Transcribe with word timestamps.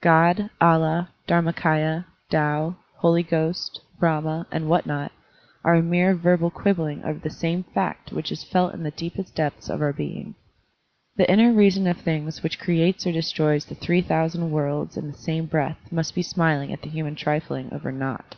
God, 0.00 0.48
Allah, 0.60 1.10
DharmaMya, 1.26 2.04
Tao, 2.30 2.76
Holy 2.98 3.24
Ghost, 3.24 3.80
Brahma, 3.98 4.46
and 4.52 4.68
what 4.70 4.86
not, 4.86 5.10
are 5.64 5.74
a 5.74 5.82
mere 5.82 6.14
verbal 6.14 6.52
quib 6.52 6.76
bling 6.76 7.02
over 7.02 7.18
the 7.18 7.30
same 7.30 7.64
fact 7.64 8.12
which 8.12 8.30
is 8.30 8.44
felt 8.44 8.74
in 8.74 8.84
the 8.84 8.92
deepest 8.92 9.34
depths 9.34 9.68
of 9.68 9.82
our 9.82 9.92
being. 9.92 10.36
The 11.16 11.28
inner 11.28 11.52
reason 11.52 11.88
of 11.88 11.96
things 12.00 12.44
which 12.44 12.60
creates 12.60 13.08
or 13.08 13.10
destroys 13.12 13.64
the 13.64 13.74
three 13.74 14.02
thousand 14.02 14.52
worlds 14.52 14.96
in 14.96 15.10
the 15.10 15.18
same 15.18 15.46
breath 15.46 15.90
must 15.90 16.14
be 16.14 16.22
smiling 16.22 16.72
at 16.72 16.82
the 16.82 16.88
human 16.88 17.16
trifling 17.16 17.68
over 17.72 17.90
naught. 17.90 18.36